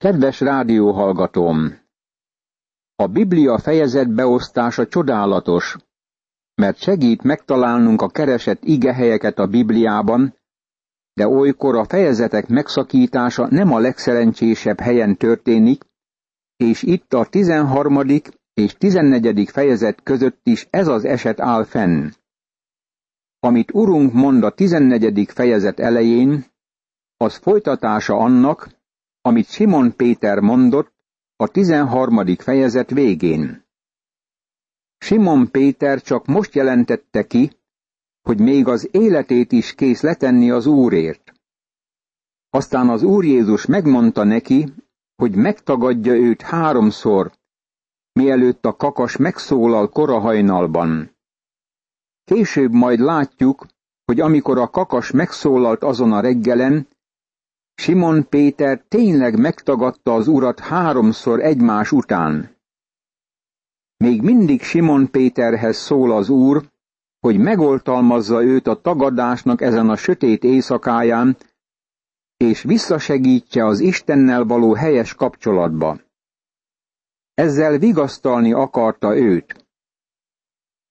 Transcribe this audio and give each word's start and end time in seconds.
Kedves 0.00 0.40
rádióhallgatóm! 0.40 1.78
A 2.96 3.06
Biblia 3.06 3.58
fejezet 3.58 4.14
beosztása 4.14 4.86
csodálatos, 4.86 5.76
mert 6.54 6.76
segít 6.76 7.22
megtalálnunk 7.22 8.02
a 8.02 8.08
keresett 8.08 8.64
igehelyeket 8.64 9.38
a 9.38 9.46
Bibliában, 9.46 10.34
de 11.12 11.28
olykor 11.28 11.76
a 11.76 11.84
fejezetek 11.84 12.48
megszakítása 12.48 13.46
nem 13.50 13.72
a 13.72 13.78
legszerencsésebb 13.78 14.80
helyen 14.80 15.16
történik, 15.16 15.84
és 16.56 16.82
itt 16.82 17.12
a 17.12 17.26
13. 17.26 18.00
és 18.54 18.74
14. 18.74 19.50
fejezet 19.50 20.02
között 20.02 20.40
is 20.42 20.66
ez 20.70 20.88
az 20.88 21.04
eset 21.04 21.40
áll 21.40 21.64
fenn. 21.64 22.08
Amit 23.40 23.72
Urunk 23.72 24.12
mond 24.12 24.44
a 24.44 24.50
14. 24.50 25.30
fejezet 25.30 25.80
elején, 25.80 26.44
az 27.16 27.36
folytatása 27.36 28.16
annak, 28.16 28.78
amit 29.22 29.48
Simon 29.48 29.96
Péter 29.96 30.38
mondott 30.38 30.92
a 31.36 31.48
13. 31.48 32.36
fejezet 32.36 32.90
végén. 32.90 33.64
Simon 34.98 35.50
Péter 35.50 36.02
csak 36.02 36.26
most 36.26 36.54
jelentette 36.54 37.26
ki, 37.26 37.50
hogy 38.22 38.40
még 38.40 38.66
az 38.66 38.88
életét 38.90 39.52
is 39.52 39.74
kész 39.74 40.00
letenni 40.00 40.50
az 40.50 40.66
Úrért. 40.66 41.32
Aztán 42.50 42.88
az 42.88 43.02
Úr 43.02 43.24
Jézus 43.24 43.66
megmondta 43.66 44.24
neki, 44.24 44.74
hogy 45.16 45.34
megtagadja 45.34 46.14
őt 46.14 46.42
háromszor, 46.42 47.32
mielőtt 48.12 48.64
a 48.64 48.76
kakas 48.76 49.16
megszólal 49.16 49.88
korahajnalban. 49.88 51.16
Később 52.24 52.72
majd 52.72 52.98
látjuk, 52.98 53.66
hogy 54.04 54.20
amikor 54.20 54.58
a 54.58 54.70
kakas 54.70 55.10
megszólalt 55.10 55.82
azon 55.82 56.12
a 56.12 56.20
reggelen, 56.20 56.88
Simon 57.80 58.28
Péter 58.28 58.84
tényleg 58.88 59.38
megtagadta 59.38 60.14
az 60.14 60.28
urat 60.28 60.60
háromszor 60.60 61.40
egymás 61.40 61.92
után. 61.92 62.56
Még 63.96 64.22
mindig 64.22 64.62
Simon 64.62 65.10
Péterhez 65.10 65.76
szól 65.76 66.12
az 66.12 66.28
úr, 66.28 66.64
hogy 67.20 67.38
megoltalmazza 67.38 68.42
őt 68.42 68.66
a 68.66 68.80
tagadásnak 68.80 69.60
ezen 69.60 69.88
a 69.88 69.96
sötét 69.96 70.44
éjszakáján, 70.44 71.36
és 72.36 72.62
visszasegítse 72.62 73.64
az 73.64 73.80
Istennel 73.80 74.44
való 74.44 74.74
helyes 74.74 75.14
kapcsolatba. 75.14 76.00
Ezzel 77.34 77.78
vigasztalni 77.78 78.52
akarta 78.52 79.16
őt. 79.16 79.59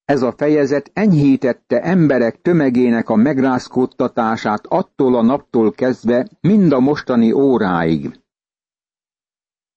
Ez 0.10 0.22
a 0.22 0.32
fejezet 0.32 0.92
enyhítette 0.94 1.82
emberek 1.82 2.42
tömegének 2.42 3.10
a 3.10 3.16
megrázkódtatását 3.16 4.66
attól 4.66 5.16
a 5.16 5.22
naptól 5.22 5.72
kezdve 5.72 6.28
mind 6.42 6.72
a 6.72 6.80
mostani 6.80 7.32
óráig. 7.32 8.20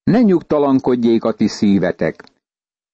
Ne 0.02 0.22
nyugtalankodjék 0.22 1.24
a 1.24 1.32
ti 1.32 1.46
szívetek. 1.48 2.24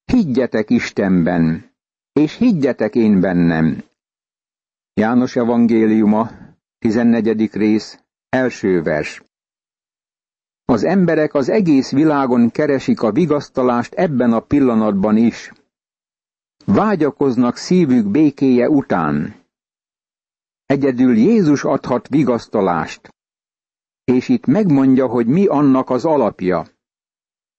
Higgyetek 0.05 0.70
Istenben, 0.70 1.70
és 2.12 2.36
higgyetek 2.36 2.95
én 2.95 3.20
bennem. 3.20 3.83
János 4.95 5.36
evangéliuma, 5.36 6.30
14. 6.78 7.50
rész, 7.52 7.98
első 8.28 8.83
vers. 8.83 9.23
Az 10.64 10.84
emberek 10.84 11.34
az 11.34 11.48
egész 11.48 11.91
világon 11.91 12.50
keresik 12.50 13.02
a 13.02 13.12
vigasztalást 13.12 13.95
ebben 13.95 14.33
a 14.33 14.41
pillanatban 14.41 15.17
is. 15.17 15.52
Vágyakoznak 16.72 17.56
szívük 17.56 18.06
békéje 18.06 18.69
után. 18.69 19.34
Egyedül 20.66 21.16
Jézus 21.16 21.64
adhat 21.64 22.08
vigasztalást, 22.08 23.14
és 24.05 24.28
itt 24.28 24.47
megmondja, 24.47 25.06
hogy 25.06 25.27
mi 25.27 25.46
annak 25.46 25.91
az 25.91 26.05
alapja. 26.05 26.66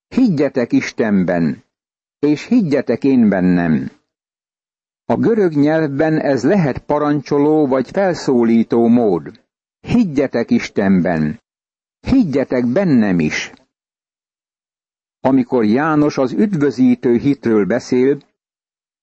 Higgyetek 0.07 0.71
Istenben, 0.71 1.63
és 2.19 2.45
higgyetek 2.45 3.03
én 3.03 3.29
bennem. 3.29 3.91
A 5.05 5.15
görög 5.15 5.53
nyelvben 5.53 6.19
ez 6.19 6.43
lehet 6.43 6.77
parancsoló 6.77 7.67
vagy 7.67 7.89
felszólító 7.89 8.87
mód. 8.87 9.43
Higgyetek 9.79 10.51
Istenben, 10.51 11.41
higgyetek 11.99 12.65
bennem 12.65 13.19
is. 13.19 13.51
Amikor 15.19 15.65
János 15.65 16.17
az 16.17 16.31
üdvözítő 16.31 17.17
hitről 17.17 17.65
beszél, 17.65 18.27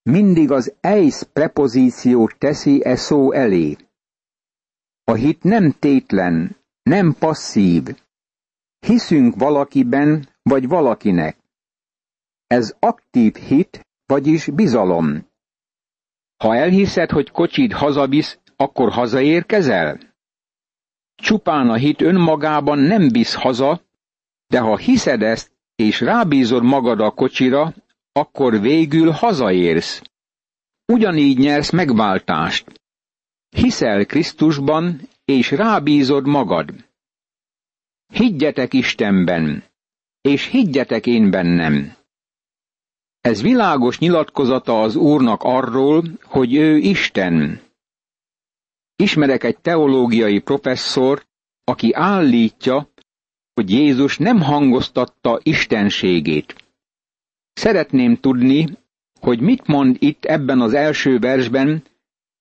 mindig 0.07 0.51
az 0.51 0.75
eis 0.81 1.23
prepozíciót 1.33 2.39
teszi 2.39 2.85
e 2.85 2.97
szó 2.97 3.33
elé. 3.33 3.77
A 5.05 5.15
hit 5.15 5.43
nem 5.43 5.73
tétlen, 5.79 6.57
nem 6.83 7.17
passzív. 7.19 7.83
Hiszünk 8.79 9.35
valakiben 9.37 10.29
vagy 10.43 10.69
valakinek. 10.69 11.37
Ez 12.47 12.77
aktív 12.79 13.35
hit, 13.35 13.87
vagyis 14.07 14.47
bizalom. 14.47 15.27
Ha 16.37 16.57
elhiszed, 16.57 17.11
hogy 17.11 17.31
kocsid 17.31 17.73
hazavisz, 17.73 18.39
akkor 18.57 18.93
hazaérkezel? 18.93 19.99
Csupán 21.15 21.69
a 21.69 21.75
hit 21.75 22.01
önmagában 22.01 22.79
nem 22.79 23.09
visz 23.09 23.35
haza, 23.35 23.81
de 24.47 24.61
ha 24.61 24.77
hiszed 24.77 25.23
ezt, 25.23 25.51
és 25.75 26.01
rábízod 26.01 26.63
magad 26.63 27.01
a 27.01 27.11
kocsira, 27.11 27.75
akkor 28.17 28.61
végül 28.61 29.11
hazaérsz. 29.11 30.03
Ugyanígy 30.93 31.39
nyersz 31.39 31.71
megváltást. 31.71 32.81
Hiszel 33.49 34.07
Krisztusban, 34.07 35.01
és 35.25 35.51
rábízod 35.51 36.27
magad. 36.27 36.75
Higgyetek 38.13 38.73
Istenben, 38.73 39.65
és 40.21 40.47
higgyetek 40.47 41.07
én 41.07 41.31
bennem. 41.31 41.97
Ez 43.21 43.43
világos 43.43 43.99
nyilatkozata 43.99 44.83
az 44.83 44.97
Úrnak 44.97 45.43
arról, 45.43 46.05
hogy 46.23 46.55
ő 46.55 46.77
Isten. 46.77 47.61
Ismerek 48.97 49.45
egy 49.45 49.59
teológiai 49.59 50.39
professzor, 50.39 51.27
aki 51.65 51.93
állítja, 51.93 52.89
hogy 53.55 53.71
Jézus 53.71 54.19
nem 54.19 54.41
hangoztatta 54.41 55.41
istenségét. 55.43 56.66
Szeretném 57.57 58.17
tudni, 58.17 58.69
hogy 59.21 59.41
mit 59.41 59.67
mond 59.67 59.97
itt 59.99 60.25
ebben 60.25 60.61
az 60.61 60.73
első 60.75 61.19
versben, 61.19 61.83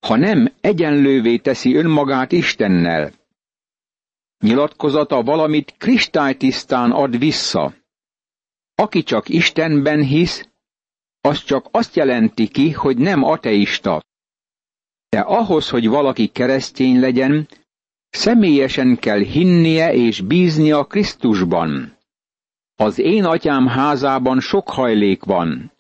ha 0.08 0.16
nem 0.16 0.54
egyenlővé 0.62 1.38
teszi 1.38 1.76
önmagát 1.76 2.32
Istennel. 2.32 3.12
Nyilatkozata 4.40 5.24
valamit 5.24 5.74
kristálytisztán 5.78 6.92
ad 6.92 7.18
vissza. 7.18 7.74
Aki 8.76 9.04
csak 9.04 9.30
Istenben 9.30 10.04
hisz, 10.04 10.48
az 11.22 11.44
csak 11.44 11.68
azt 11.72 11.96
jelenti 11.96 12.48
ki, 12.48 12.72
hogy 12.72 12.98
nem 12.98 13.24
ateista. 13.24 14.04
De 15.10 15.20
ahhoz, 15.20 15.70
hogy 15.70 15.88
valaki 15.88 16.28
keresztény 16.28 17.00
legyen, 17.00 17.48
személyesen 18.10 18.98
kell 18.98 19.20
hinnie 19.20 19.94
és 19.94 20.22
bíznia 20.22 20.84
Krisztusban. 20.84 21.95
Az 22.76 23.00
én 23.00 23.26
atyám 23.26 23.68
házában 23.68 24.40
sok 24.40 24.70
hajlék 24.70 25.24
van. 25.24 25.72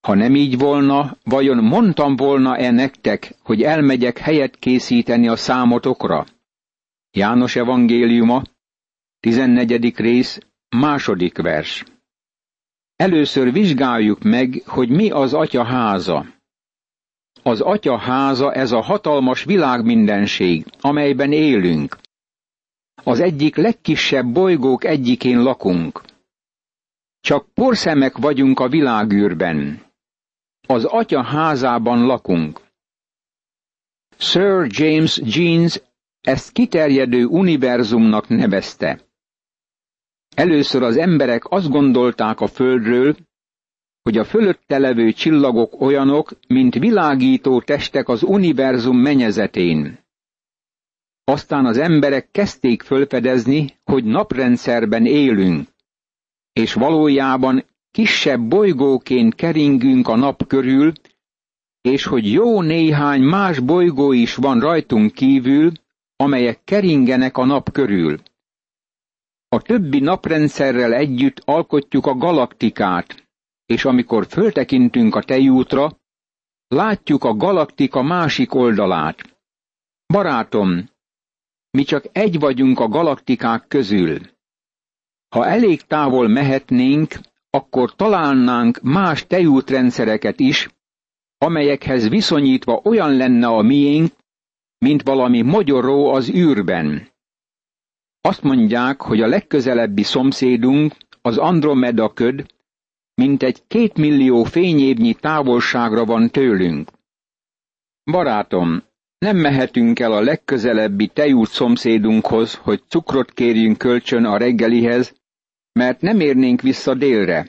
Ha 0.00 0.14
nem 0.14 0.34
így 0.34 0.58
volna, 0.58 1.16
vajon 1.24 1.64
mondtam 1.64 2.16
volna-e 2.16 2.70
nektek, 2.70 3.34
hogy 3.42 3.62
elmegyek 3.62 4.18
helyet 4.18 4.56
készíteni 4.56 5.28
a 5.28 5.36
számotokra? 5.36 6.26
János 7.10 7.56
evangéliuma, 7.56 8.42
14. 9.20 9.96
rész, 9.96 10.38
második 10.68 11.38
vers. 11.38 11.84
Először 12.96 13.52
vizsgáljuk 13.52 14.22
meg, 14.22 14.62
hogy 14.66 14.88
mi 14.88 15.10
az 15.10 15.34
atya 15.34 15.64
háza. 15.64 16.26
Az 17.42 17.60
atya 17.60 17.98
háza 17.98 18.52
ez 18.52 18.72
a 18.72 18.80
hatalmas 18.80 19.44
világmindenség, 19.44 20.66
amelyben 20.80 21.32
élünk. 21.32 21.96
Az 23.02 23.20
egyik 23.20 23.56
legkisebb 23.56 24.32
bolygók 24.32 24.84
egyikén 24.84 25.42
lakunk. 25.42 26.02
Csak 27.20 27.48
porszemek 27.54 28.18
vagyunk 28.18 28.60
a 28.60 28.68
világűrben. 28.68 29.82
Az 30.66 30.84
atya 30.84 31.22
házában 31.22 32.06
lakunk. 32.06 32.60
Sir 34.18 34.66
James 34.68 35.20
Jeans 35.24 35.80
ezt 36.20 36.52
kiterjedő 36.52 37.24
univerzumnak 37.24 38.28
nevezte. 38.28 39.00
Először 40.36 40.82
az 40.82 40.96
emberek 40.96 41.50
azt 41.50 41.68
gondolták 41.68 42.40
a 42.40 42.46
Földről, 42.46 43.16
hogy 44.02 44.18
a 44.18 44.24
fölötte 44.24 44.78
levő 44.78 45.12
csillagok 45.12 45.80
olyanok, 45.80 46.32
mint 46.48 46.74
világító 46.74 47.60
testek 47.60 48.08
az 48.08 48.22
univerzum 48.22 48.96
menyezetén. 48.98 50.03
Aztán 51.24 51.66
az 51.66 51.76
emberek 51.76 52.30
kezdték 52.30 52.82
fölfedezni, 52.82 53.78
hogy 53.84 54.04
naprendszerben 54.04 55.06
élünk, 55.06 55.68
és 56.52 56.72
valójában 56.72 57.64
kisebb 57.90 58.40
bolygóként 58.40 59.34
keringünk 59.34 60.08
a 60.08 60.16
nap 60.16 60.46
körül, 60.46 60.92
és 61.80 62.04
hogy 62.04 62.32
jó 62.32 62.60
néhány 62.62 63.22
más 63.22 63.58
bolygó 63.58 64.12
is 64.12 64.34
van 64.34 64.60
rajtunk 64.60 65.12
kívül, 65.12 65.72
amelyek 66.16 66.64
keringenek 66.64 67.36
a 67.36 67.44
nap 67.44 67.72
körül. 67.72 68.20
A 69.48 69.62
többi 69.62 70.00
naprendszerrel 70.00 70.92
együtt 70.92 71.42
alkotjuk 71.44 72.06
a 72.06 72.14
galaktikát, 72.14 73.28
és 73.66 73.84
amikor 73.84 74.26
föltekintünk 74.26 75.14
a 75.14 75.22
tejútra, 75.22 75.98
látjuk 76.68 77.24
a 77.24 77.34
galaktika 77.34 78.02
másik 78.02 78.54
oldalát. 78.54 79.38
Barátom, 80.06 80.92
mi 81.74 81.82
csak 81.82 82.04
egy 82.12 82.38
vagyunk 82.38 82.80
a 82.80 82.88
galaktikák 82.88 83.64
közül. 83.68 84.18
Ha 85.28 85.46
elég 85.46 85.82
távol 85.82 86.28
mehetnénk, 86.28 87.14
akkor 87.50 87.94
találnánk 87.94 88.80
más 88.82 89.26
tejútrendszereket 89.26 90.40
is, 90.40 90.68
amelyekhez 91.38 92.08
viszonyítva 92.08 92.80
olyan 92.84 93.16
lenne 93.16 93.46
a 93.46 93.62
miénk, 93.62 94.12
mint 94.78 95.02
valami 95.02 95.42
mogyoró 95.42 96.12
az 96.12 96.28
űrben. 96.28 97.08
Azt 98.20 98.42
mondják, 98.42 99.00
hogy 99.00 99.20
a 99.20 99.26
legközelebbi 99.26 100.02
szomszédunk, 100.02 100.96
az 101.22 101.38
Andromeda 101.38 102.12
köd, 102.12 102.46
mint 103.14 103.42
egy 103.42 103.66
két 103.66 103.96
millió 103.96 104.42
fényévnyi 104.44 105.14
távolságra 105.14 106.04
van 106.04 106.30
tőlünk. 106.30 106.90
Barátom, 108.04 108.82
nem 109.24 109.36
mehetünk 109.36 109.98
el 110.00 110.12
a 110.12 110.20
legközelebbi 110.20 111.06
tejút 111.06 111.48
szomszédunkhoz, 111.50 112.54
hogy 112.54 112.82
cukrot 112.88 113.32
kérjünk 113.32 113.78
kölcsön 113.78 114.24
a 114.24 114.36
reggelihez, 114.36 115.14
mert 115.72 116.00
nem 116.00 116.20
érnénk 116.20 116.60
vissza 116.60 116.94
délre. 116.94 117.48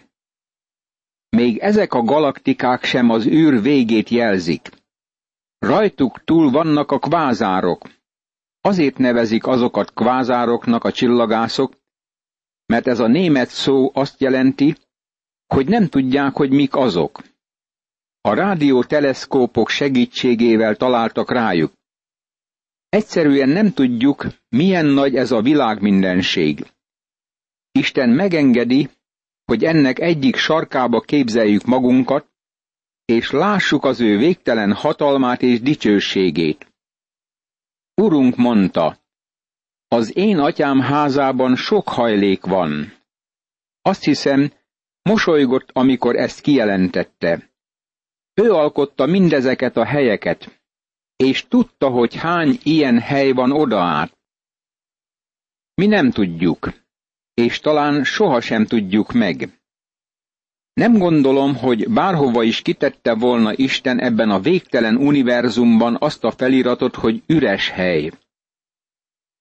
Még 1.30 1.58
ezek 1.58 1.94
a 1.94 2.02
galaktikák 2.04 2.84
sem 2.84 3.10
az 3.10 3.26
űr 3.26 3.62
végét 3.62 4.10
jelzik. 4.10 4.70
Rajtuk 5.60 6.24
túl 6.24 6.52
vannak 6.52 6.92
a 6.92 7.00
kvázárok. 7.00 7.82
Azért 8.62 8.98
nevezik 8.98 9.48
azokat 9.48 9.94
kvázároknak 9.94 10.84
a 10.84 10.92
csillagászok, 10.92 11.74
mert 12.66 12.88
ez 12.88 13.00
a 13.00 13.08
német 13.08 13.50
szó 13.50 13.92
azt 13.94 14.22
jelenti, 14.22 14.76
hogy 15.54 15.68
nem 15.68 15.88
tudják, 15.88 16.34
hogy 16.36 16.50
mik 16.52 16.76
azok. 16.76 17.22
A 18.26 18.34
rádióteleszkópok 18.34 19.70
segítségével 19.70 20.76
találtak 20.76 21.32
rájuk. 21.32 21.74
Egyszerűen 22.90 23.50
nem 23.50 23.74
tudjuk, 23.74 24.26
milyen 24.50 24.86
nagy 24.86 25.16
ez 25.16 25.32
a 25.32 25.42
világmindenség. 25.42 26.72
Isten 27.72 28.10
megengedi, 28.10 28.90
hogy 29.46 29.64
ennek 29.64 30.00
egyik 30.00 30.36
sarkába 30.36 31.02
képzeljük 31.02 31.64
magunkat, 31.66 32.28
és 33.06 33.32
lássuk 33.32 33.84
az 33.84 34.02
ő 34.02 34.18
végtelen 34.18 34.74
hatalmát 34.74 35.42
és 35.42 35.62
dicsőségét. 35.62 36.74
Urunk 38.02 38.36
mondta, 38.36 38.98
az 39.88 40.18
én 40.18 40.38
atyám 40.38 40.80
házában 40.80 41.56
sok 41.56 41.90
hajlék 41.90 42.46
van. 42.46 42.94
Azt 43.82 44.04
hiszem, 44.04 44.52
mosolygott, 45.02 45.70
amikor 45.74 46.16
ezt 46.16 46.42
kijelentette. 46.42 47.54
Ő 48.42 48.52
alkotta 48.52 49.06
mindezeket 49.06 49.78
a 49.78 49.86
helyeket, 49.86 50.62
és 51.16 51.48
tudta, 51.48 51.90
hogy 51.90 52.16
hány 52.16 52.60
ilyen 52.64 53.00
hely 53.00 53.32
van 53.32 53.52
odaát. 53.52 54.18
Mi 55.74 55.86
nem 55.86 56.12
tudjuk, 56.12 56.74
és 57.34 57.60
talán 57.60 58.04
sohasem 58.04 58.66
tudjuk 58.66 59.12
meg. 59.12 59.60
Nem 60.74 60.98
gondolom, 60.98 61.56
hogy 61.56 61.90
bárhova 61.90 62.44
is 62.44 62.62
kitette 62.62 63.14
volna 63.14 63.54
Isten 63.54 64.00
ebben 64.00 64.30
a 64.30 64.40
végtelen 64.40 64.96
univerzumban 64.96 65.98
azt 66.00 66.24
a 66.24 66.32
feliratot, 66.32 66.96
hogy 66.96 67.24
üres 67.28 67.70
hely. 67.70 68.12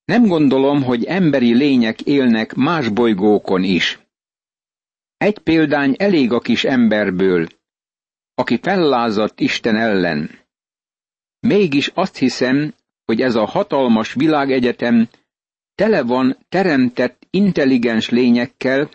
Nem 0.04 0.26
gondolom, 0.26 0.82
hogy 0.82 1.04
emberi 1.04 1.54
lények 1.54 2.00
élnek 2.00 2.54
más 2.54 2.88
bolygókon 2.88 3.62
is. 3.62 3.98
Egy 5.16 5.38
példány 5.38 5.94
elég 5.98 6.32
a 6.32 6.40
kis 6.40 6.64
emberből, 6.64 7.46
aki 8.34 8.58
fellázadt 8.62 9.40
Isten 9.40 9.76
ellen. 9.76 10.30
Mégis 11.40 11.88
azt 11.94 12.16
hiszem, 12.16 12.74
hogy 13.04 13.20
ez 13.20 13.34
a 13.34 13.44
hatalmas 13.44 14.12
világegyetem 14.12 15.08
tele 15.74 16.02
van 16.02 16.38
teremtett 16.48 17.26
intelligens 17.30 18.08
lényekkel, 18.08 18.90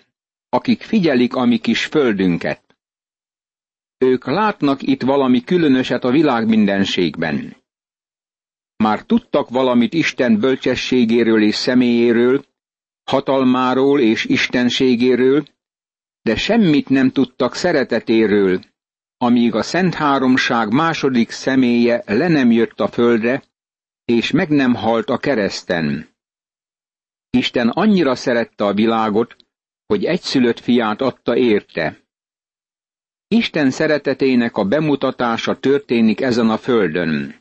akik 0.50 0.82
figyelik 0.82 1.36
a 1.36 1.46
mi 1.46 1.58
kis 1.58 1.86
földünket. 1.86 2.62
Ők 3.98 4.26
látnak 4.26 4.82
itt 4.82 5.02
valami 5.02 5.44
különöset 5.44 6.04
a 6.04 6.12
világ 6.12 6.48
mindenségben. 6.48 7.56
Már 8.76 9.04
tudtak 9.04 9.50
valamit 9.50 9.94
Isten 9.94 10.40
bölcsességéről 10.40 11.44
és 11.44 11.56
személyéről, 11.56 12.46
hatalmáról 13.04 14.00
és 14.02 14.26
istenségéről, 14.26 15.46
de 16.22 16.36
semmit 16.36 16.90
nem 16.90 17.10
tudtak 17.12 17.56
szeretetéről, 17.56 18.60
amíg 19.22 19.56
a 19.56 19.64
Szent 19.64 19.94
Háromság 19.94 20.72
második 20.72 21.30
személye 21.30 22.04
le 22.06 22.28
nem 22.28 22.52
jött 22.52 22.80
a 22.80 22.88
földre, 22.88 23.44
és 24.06 24.32
meg 24.32 24.50
nem 24.50 24.74
halt 24.74 25.10
a 25.10 25.18
kereszten. 25.18 26.10
Isten 27.30 27.70
annyira 27.70 28.16
szerette 28.16 28.66
a 28.66 28.74
világot, 28.74 29.36
hogy 29.86 30.06
egyszülött 30.06 30.60
fiát 30.60 31.02
adta 31.02 31.38
érte. 31.38 32.00
Isten 33.28 33.72
szeretetének 33.72 34.58
a 34.58 34.66
bemutatása 34.66 35.60
történik 35.60 36.22
ezen 36.22 36.50
a 36.50 36.58
földön. 36.58 37.36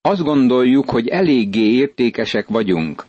Azt 0.00 0.22
gondoljuk, 0.22 0.90
hogy 0.90 1.08
eléggé 1.08 1.72
értékesek 1.72 2.48
vagyunk. 2.48 3.06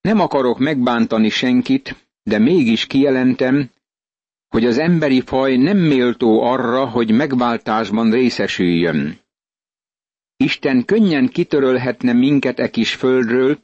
Nem 0.00 0.20
akarok 0.20 0.58
megbántani 0.58 1.28
senkit, 1.28 2.08
de 2.22 2.38
mégis 2.38 2.86
kijelentem, 2.86 3.70
hogy 4.50 4.64
az 4.66 4.78
emberi 4.78 5.20
faj 5.20 5.56
nem 5.56 5.78
méltó 5.78 6.42
arra, 6.42 6.88
hogy 6.88 7.10
megváltásban 7.10 8.10
részesüljön. 8.10 9.20
Isten 10.36 10.84
könnyen 10.84 11.28
kitörölhetne 11.28 12.12
minket 12.12 12.58
e 12.58 12.70
kis 12.70 12.94
földről, 12.94 13.58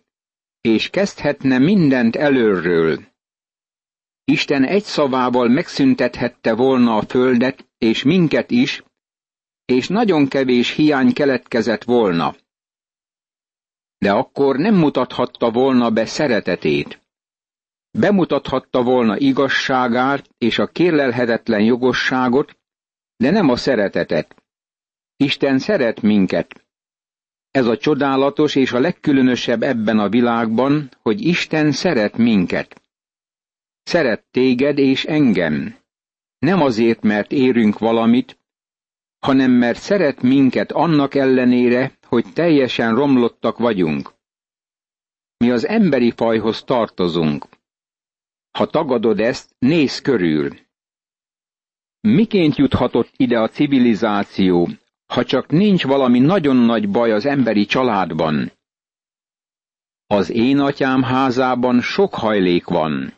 és 0.61 0.91
kezdhetne 0.91 1.59
mindent 1.59 2.17
előről. 2.17 2.99
Isten 4.25 4.65
egy 4.65 4.83
szavával 4.83 5.49
megszüntethette 5.49 6.55
volna 6.55 6.97
a 6.97 7.03
földet, 7.07 7.67
és 7.79 8.03
minket 8.03 8.51
is, 8.51 8.83
és 9.65 9.89
nagyon 9.89 10.29
kevés 10.29 10.71
hiány 10.71 11.13
keletkezett 11.13 11.85
volna. 11.85 12.35
De 13.99 14.13
akkor 14.13 14.57
nem 14.57 14.75
mutathatta 14.75 15.51
volna 15.51 15.91
be 15.91 16.07
szeretetét. 16.07 17.06
Bemutathatta 17.99 18.83
volna 18.83 19.19
igazságát 19.19 20.29
és 20.39 20.59
a 20.59 20.67
kérlelhetetlen 20.67 21.61
jogosságot, 21.63 22.59
de 23.17 23.31
nem 23.31 23.49
a 23.49 23.57
szeretetet. 23.57 24.43
Isten 25.17 25.59
szeret 25.59 26.03
minket. 26.03 26.65
Ez 27.51 27.67
a 27.67 27.77
csodálatos 27.77 28.55
és 28.55 28.73
a 28.73 28.79
legkülönösebb 28.79 29.63
ebben 29.63 29.99
a 29.99 30.09
világban, 30.09 30.91
hogy 31.03 31.21
Isten 31.21 31.73
szeret 31.73 32.17
minket. 32.17 32.83
Szeret 33.83 34.25
téged 34.31 34.79
és 34.79 35.05
engem. 35.05 35.77
Nem 36.39 36.63
azért, 36.63 37.03
mert 37.03 37.33
érünk 37.33 37.79
valamit, 37.79 38.39
hanem 39.19 39.51
mert 39.51 39.79
szeret 39.79 40.23
minket 40.23 40.73
annak 40.73 41.15
ellenére, 41.15 41.99
hogy 42.07 42.33
teljesen 42.33 42.95
romlottak 42.95 43.59
vagyunk. 43.59 44.15
Mi 45.37 45.51
az 45.51 45.67
emberi 45.67 46.11
fajhoz 46.11 46.63
tartozunk. 46.63 47.47
Ha 48.57 48.67
tagadod 48.67 49.21
ezt, 49.21 49.55
nézz 49.59 49.99
körül. 49.99 50.51
Miként 52.01 52.57
juthatott 52.57 53.13
ide 53.17 53.39
a 53.39 53.49
civilizáció, 53.49 54.69
ha 55.07 55.25
csak 55.25 55.51
nincs 55.51 55.85
valami 55.85 56.19
nagyon 56.19 56.57
nagy 56.57 56.91
baj 56.91 57.13
az 57.13 57.27
emberi 57.27 57.65
családban? 57.65 58.53
Az 60.07 60.31
én 60.31 60.59
atyám 60.59 61.03
házában 61.03 61.81
sok 61.81 62.15
hajlék 62.15 62.65
van. 62.65 63.15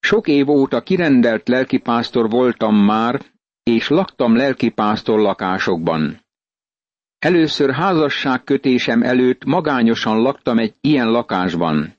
Sok 0.00 0.28
év 0.28 0.48
óta 0.48 0.82
kirendelt 0.82 1.48
lelkipásztor 1.48 2.30
voltam 2.30 2.76
már, 2.76 3.22
és 3.62 3.88
laktam 3.88 4.36
lelkipásztor 4.36 5.20
lakásokban. 5.20 6.24
Először 7.18 7.70
házasságkötésem 7.70 9.02
előtt 9.02 9.44
magányosan 9.44 10.16
laktam 10.22 10.58
egy 10.58 10.74
ilyen 10.80 11.10
lakásban. 11.10 11.97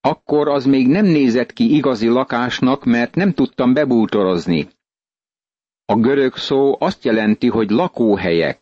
Akkor 0.00 0.48
az 0.48 0.64
még 0.64 0.88
nem 0.88 1.04
nézett 1.04 1.52
ki 1.52 1.74
igazi 1.74 2.06
lakásnak, 2.06 2.84
mert 2.84 3.14
nem 3.14 3.32
tudtam 3.32 3.72
bebútorozni. 3.72 4.68
A 5.84 5.94
görög 5.94 6.36
szó 6.36 6.76
azt 6.78 7.04
jelenti, 7.04 7.48
hogy 7.48 7.70
lakóhelyek. 7.70 8.60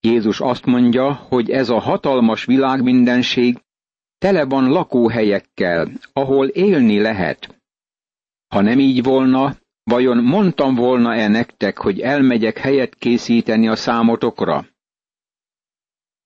Jézus 0.00 0.40
azt 0.40 0.64
mondja, 0.64 1.12
hogy 1.12 1.50
ez 1.50 1.68
a 1.68 1.78
hatalmas 1.78 2.44
világmindenség 2.44 3.58
tele 4.18 4.44
van 4.44 4.68
lakóhelyekkel, 4.68 5.88
ahol 6.12 6.48
élni 6.48 7.00
lehet. 7.00 7.62
Ha 8.48 8.60
nem 8.60 8.78
így 8.78 9.02
volna, 9.02 9.56
vajon 9.82 10.24
mondtam 10.24 10.74
volna-e 10.74 11.28
nektek, 11.28 11.78
hogy 11.78 12.00
elmegyek 12.00 12.58
helyet 12.58 12.94
készíteni 12.94 13.68
a 13.68 13.76
számotokra? 13.76 14.66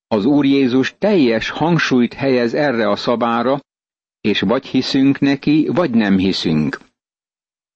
Az 0.07 0.25
Úr 0.25 0.45
Jézus 0.45 0.95
teljes 0.99 1.51
hangsúlyt 1.51 2.15
helyez 2.15 2.55
erre 2.55 2.89
a 2.89 2.97
szabára, 2.97 3.61
és 4.27 4.41
vagy 4.41 4.67
hiszünk 4.67 5.19
neki, 5.19 5.69
vagy 5.73 5.91
nem 5.91 6.19
hiszünk. 6.19 6.81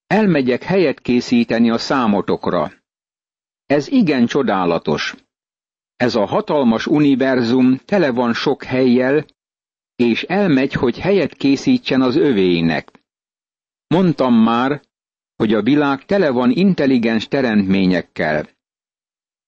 Elmegyek 0.06 0.62
helyet 0.62 1.00
készíteni 1.00 1.70
a 1.70 1.78
számotokra. 1.78 2.72
Ez 3.66 3.88
igen 3.88 4.26
csodálatos. 4.26 5.14
Ez 5.96 6.14
a 6.14 6.24
hatalmas 6.24 6.86
univerzum 6.86 7.76
tele 7.76 8.10
van 8.10 8.34
sok 8.34 8.62
helyjel, 8.62 9.26
és 9.96 10.22
elmegy, 10.22 10.72
hogy 10.72 10.98
helyet 10.98 11.34
készítsen 11.34 12.00
az 12.02 12.16
övéinek. 12.16 12.90
Mondtam 13.86 14.34
már, 14.34 14.82
hogy 15.36 15.54
a 15.54 15.62
világ 15.62 16.04
tele 16.04 16.30
van 16.30 16.50
intelligens 16.50 17.28
teremtményekkel. 17.28 18.48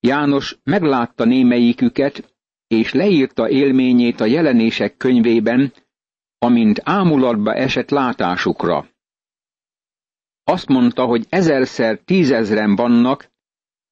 János 0.00 0.58
meglátta 0.62 1.24
némelyiküket, 1.24 2.34
és 2.66 2.92
leírta 2.92 3.48
élményét 3.48 4.20
a 4.20 4.24
jelenések 4.24 4.96
könyvében, 4.96 5.72
amint 6.42 6.80
ámulatba 6.84 7.54
esett 7.54 7.90
látásukra. 7.90 8.88
Azt 10.44 10.68
mondta, 10.68 11.04
hogy 11.04 11.26
ezerszer 11.28 11.98
tízezren 11.98 12.76
vannak, 12.76 13.30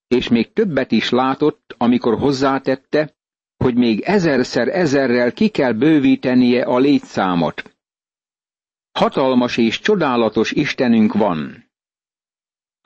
és 0.09 0.29
még 0.29 0.53
többet 0.53 0.93
is 0.93 1.11
látott, 1.11 1.75
amikor 1.79 2.19
hozzátette, 2.19 3.15
hogy 3.57 3.75
még 3.75 4.01
ezerszer 4.01 4.69
ezerrel 4.69 5.33
ki 5.33 5.49
kell 5.49 5.73
bővítenie 5.73 6.63
a 6.65 6.79
létszámot. 6.79 7.77
Hatalmas 8.93 9.57
és 9.57 9.81
csodálatos 9.81 10.51
Istenünk 10.53 11.13
van. 11.15 11.71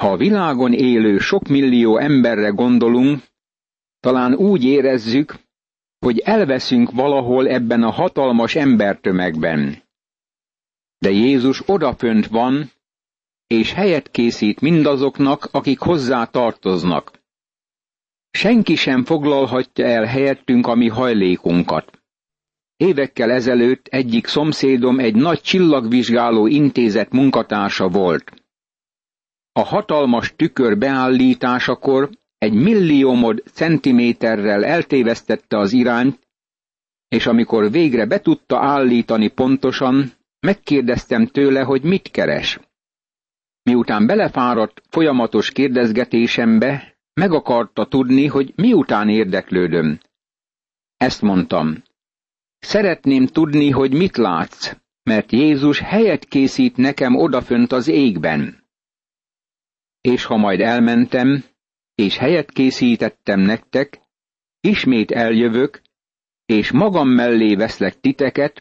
Ha 0.03 0.11
a 0.13 0.17
világon 0.17 0.73
élő 0.73 1.19
sok 1.19 1.49
millió 1.49 1.99
emberre 1.99 2.49
gondolunk, 2.49 3.23
talán 4.01 4.35
úgy 4.35 4.65
érezzük, 4.65 5.35
hogy 6.05 6.19
elveszünk 6.19 6.91
valahol 6.91 7.49
ebben 7.49 7.83
a 7.83 7.91
hatalmas 7.91 8.55
embertömegben. 8.55 9.83
De 10.99 11.11
Jézus 11.11 11.63
odafönt 11.67 12.27
van, 12.27 12.71
és 13.47 13.73
helyet 13.73 14.11
készít 14.11 14.61
mindazoknak, 14.61 15.49
akik 15.51 15.79
hozzá 15.79 16.25
tartoznak. 16.25 17.23
Senki 18.31 18.75
sem 18.75 19.05
foglalhatja 19.05 19.87
el 19.87 20.05
helyettünk 20.05 20.67
a 20.67 20.75
mi 20.75 20.89
hajlékunkat. 20.89 22.03
Évekkel 22.77 23.31
ezelőtt 23.31 23.87
egyik 23.87 24.27
szomszédom 24.27 24.99
egy 24.99 25.15
nagy 25.15 25.41
csillagvizsgáló 25.41 26.47
intézet 26.47 27.13
munkatársa 27.13 27.89
volt. 27.89 28.33
A 29.53 29.61
hatalmas 29.61 30.33
tükör 30.37 30.79
beállításakor 30.79 32.11
egy 32.45 32.53
milliómod 32.53 33.43
centiméterrel 33.53 34.65
eltévesztette 34.65 35.59
az 35.59 35.73
irányt, 35.73 36.19
és 37.09 37.27
amikor 37.27 37.71
végre 37.71 38.07
be 38.07 38.21
tudta 38.21 38.59
állítani 38.59 39.29
pontosan, 39.29 40.13
megkérdeztem 40.41 41.27
tőle, 41.27 41.63
hogy 41.63 41.83
mit 41.83 42.11
keres. 42.11 42.61
Miután 43.63 44.07
belefáradt 44.07 44.83
folyamatos 44.91 45.51
kérdezgetésembe, 45.51 46.97
meg 47.15 47.33
akarta 47.33 47.87
tudni, 47.87 48.27
hogy 48.27 48.53
miután 48.57 49.09
érdeklődöm. 49.09 50.01
Ezt 50.97 51.23
mondtam. 51.23 51.83
Szeretném 52.59 53.27
tudni, 53.27 53.71
hogy 53.71 53.93
mit 53.93 54.17
látsz, 54.17 54.77
mert 55.03 55.33
Jézus 55.33 55.79
helyet 55.79 56.25
készít 56.25 56.77
nekem 56.77 57.17
odafönt 57.17 57.73
az 57.73 57.89
égben. 57.89 58.63
És 60.01 60.25
ha 60.25 60.37
majd 60.37 60.61
elmentem, 60.61 61.45
és 61.95 62.17
helyet 62.17 62.51
készítettem 62.51 63.41
nektek, 63.41 64.01
ismét 64.61 65.11
eljövök, 65.11 65.83
és 66.47 66.71
magam 66.71 67.09
mellé 67.09 67.55
veszlek 67.55 68.01
titeket, 68.01 68.61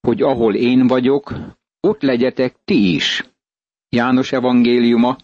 hogy 0.00 0.22
ahol 0.22 0.54
én 0.54 0.86
vagyok, 0.86 1.34
ott 1.80 2.02
legyetek 2.02 2.56
ti 2.64 2.94
is. 2.94 3.30
János 3.88 4.32
evangéliuma, 4.32 5.16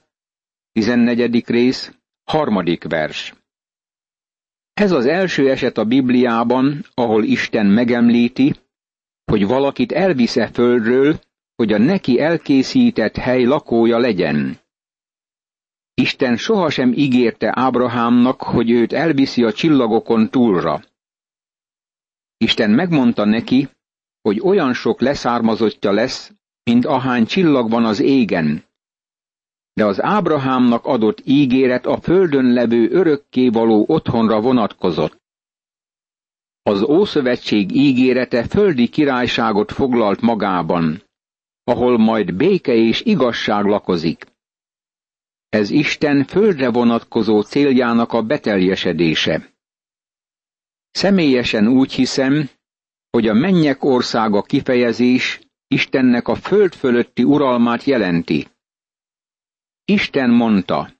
14. 0.73 1.45
rész, 1.47 1.95
harmadik 2.25 2.85
vers. 2.85 3.35
Ez 4.73 4.93
az 4.93 5.07
első 5.07 5.51
eset 5.51 5.79
a 5.79 5.85
Bibliában, 5.85 6.85
ahol 6.95 7.25
Isten 7.25 7.67
megemlíti, 7.67 8.55
hogy 9.25 9.47
valakit 9.47 9.93
elvisze 9.93 10.47
földről, 10.47 11.21
hogy 11.57 11.73
a 11.73 11.79
neki 11.79 12.21
elkészített 12.21 13.17
hely 13.17 13.45
lakója 13.45 13.99
legyen. 13.99 14.59
Isten 15.95 16.37
sohasem 16.37 16.93
ígérte 16.93 17.53
Ábrahámnak, 17.55 18.43
hogy 18.43 18.71
őt 18.71 18.93
elviszi 18.93 19.43
a 19.45 19.53
csillagokon 19.53 20.31
túlra. 20.31 20.83
Isten 22.37 22.71
megmondta 22.71 23.25
neki, 23.25 23.69
hogy 24.23 24.41
olyan 24.41 24.75
sok 24.75 25.01
leszármazottja 25.01 25.93
lesz, 25.93 26.33
mint 26.65 26.85
ahány 26.87 27.27
csillag 27.27 27.71
van 27.71 27.85
az 27.85 28.01
égen. 28.01 28.65
De 29.73 29.85
az 29.85 30.03
Ábrahámnak 30.03 30.87
adott 30.87 31.21
ígéret 31.25 31.87
a 31.87 32.01
földön 32.01 32.53
levő 32.53 32.91
örökkévaló 32.91 33.85
otthonra 33.89 34.41
vonatkozott. 34.41 35.21
Az 36.63 36.83
Ószövetség 36.83 37.75
ígérete 37.75 38.45
földi 38.45 38.89
királyságot 38.89 39.73
foglalt 39.73 40.21
magában, 40.21 41.03
ahol 41.65 41.99
majd 41.99 42.35
béke 42.35 42.75
és 42.75 43.01
igazság 43.01 43.65
lakozik. 43.65 44.32
Ez 45.53 45.71
Isten 45.71 46.25
földre 46.25 46.71
vonatkozó 46.71 47.43
céljának 47.43 48.13
a 48.13 48.23
beteljesedése. 48.23 49.55
Személyesen 50.91 51.67
úgy 51.67 51.93
hiszem, 51.93 52.51
hogy 53.11 53.29
a 53.29 53.35
mennyek 53.35 53.85
országa 53.85 54.43
kifejezés 54.43 55.41
Istennek 55.67 56.29
a 56.29 56.35
föld 56.35 56.75
fölötti 56.75 57.23
uralmát 57.25 57.85
jelenti. 57.85 58.49
Isten 59.85 60.31
mondta, 60.31 60.91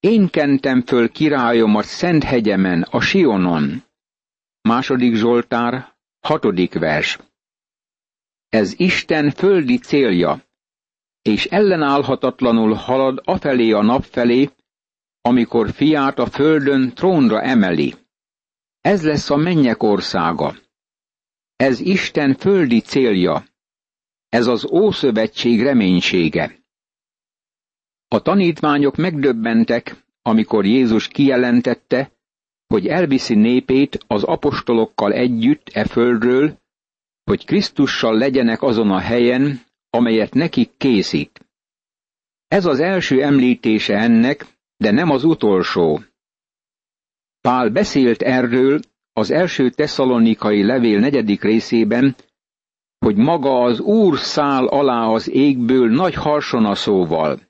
én 0.00 0.28
kentem 0.28 0.82
föl 0.82 1.08
királyomat 1.08 1.84
Szent 1.84 2.24
hegyemen, 2.24 2.82
a 2.82 3.00
Sionon. 3.00 3.84
Második 4.60 5.14
Zsoltár, 5.14 5.94
hatodik 6.20 6.72
vers. 6.72 7.18
Ez 8.48 8.74
Isten 8.76 9.30
földi 9.30 9.78
célja, 9.78 10.44
és 11.24 11.44
ellenállhatatlanul 11.44 12.72
halad 12.72 13.20
afelé 13.24 13.70
a 13.70 13.82
nap 13.82 14.04
felé, 14.04 14.50
amikor 15.20 15.70
fiát 15.70 16.18
a 16.18 16.26
földön 16.26 16.94
trónra 16.94 17.42
emeli. 17.42 17.94
Ez 18.80 19.04
lesz 19.04 19.30
a 19.30 19.36
mennyek 19.36 19.82
országa. 19.82 20.54
Ez 21.56 21.80
Isten 21.80 22.34
földi 22.34 22.80
célja. 22.80 23.44
Ez 24.28 24.46
az 24.46 24.70
Ószövetség 24.70 25.62
reménysége. 25.62 26.64
A 28.08 28.20
tanítványok 28.22 28.96
megdöbbentek, 28.96 30.04
amikor 30.22 30.64
Jézus 30.64 31.08
kijelentette, 31.08 32.12
hogy 32.66 32.86
elviszi 32.86 33.34
népét 33.34 34.04
az 34.06 34.22
apostolokkal 34.22 35.12
együtt 35.12 35.68
e 35.68 35.84
földről, 35.84 36.58
hogy 37.24 37.44
Krisztussal 37.44 38.18
legyenek 38.18 38.62
azon 38.62 38.90
a 38.90 38.98
helyen, 38.98 39.60
amelyet 39.94 40.34
nekik 40.34 40.70
készít. 40.76 41.46
Ez 42.48 42.64
az 42.66 42.80
első 42.80 43.22
említése 43.22 43.94
ennek, 43.96 44.46
de 44.76 44.90
nem 44.90 45.10
az 45.10 45.24
utolsó. 45.24 46.00
Pál 47.40 47.70
beszélt 47.70 48.22
erről 48.22 48.80
az 49.12 49.30
első 49.30 49.70
tesszalonikai 49.70 50.62
levél 50.62 50.98
negyedik 51.00 51.42
részében, 51.42 52.16
hogy 52.98 53.16
maga 53.16 53.62
az 53.62 53.80
Úr 53.80 54.18
száll 54.18 54.66
alá 54.66 55.06
az 55.06 55.30
égből 55.30 55.90
nagy 55.90 56.14
harsonaszóval. 56.14 57.40